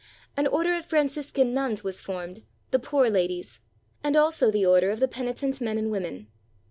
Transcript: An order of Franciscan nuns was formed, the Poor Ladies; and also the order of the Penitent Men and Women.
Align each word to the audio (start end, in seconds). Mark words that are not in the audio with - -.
An 0.35 0.47
order 0.47 0.73
of 0.73 0.85
Franciscan 0.87 1.53
nuns 1.53 1.83
was 1.83 2.01
formed, 2.01 2.41
the 2.71 2.79
Poor 2.79 3.07
Ladies; 3.07 3.59
and 4.03 4.15
also 4.15 4.49
the 4.49 4.65
order 4.65 4.89
of 4.89 4.99
the 4.99 5.07
Penitent 5.07 5.61
Men 5.61 5.77
and 5.77 5.91
Women. 5.91 6.25